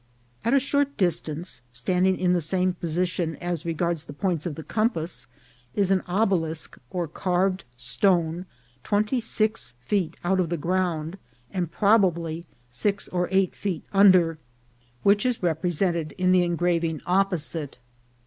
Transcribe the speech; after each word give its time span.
At 0.43 0.55
a 0.55 0.59
short 0.59 0.97
distance, 0.97 1.61
standing 1.71 2.17
in 2.17 2.33
the 2.33 2.41
same 2.41 2.73
position 2.73 3.35
as 3.35 3.67
regards 3.67 4.05
the 4.05 4.13
points 4.13 4.47
of 4.47 4.55
the 4.55 4.63
compass, 4.63 5.27
is 5.75 5.91
an 5.91 6.01
obelisk 6.07 6.79
or 6.89 7.07
carv 7.07 7.59
ed 7.59 7.63
stone, 7.75 8.47
twenty 8.83 9.19
six 9.19 9.75
feet 9.85 10.17
out 10.23 10.39
of 10.39 10.49
the 10.49 10.57
ground, 10.57 11.19
and 11.51 11.71
proba 11.71 12.11
bly 12.11 12.45
six 12.67 13.09
or 13.09 13.27
eight 13.29 13.53
feet 13.55 13.83
under, 13.93 14.39
which 15.03 15.23
is 15.23 15.43
represented 15.43 16.13
in 16.13 16.31
the 16.31 16.39
VOL. 16.39 16.45
II.— 16.45 16.47
Q, 16.47 16.47
11 16.47 16.47
122 16.47 16.47
INCIDENTS 16.47 16.47
OF 16.47 16.49
TRAVEL. 16.57 16.81
engraving 16.81 17.01
opposite. 17.05 17.79